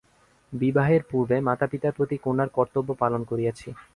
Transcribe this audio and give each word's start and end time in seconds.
বিবাহের 0.53 1.01
পূর্বে 1.09 1.37
মাতাপিতার 1.41 1.95
প্রতি 1.97 2.15
কন্যার 2.17 2.49
কর্তব্য 2.49 2.89
পালন 3.01 3.21
করিয়াছি। 3.23 3.67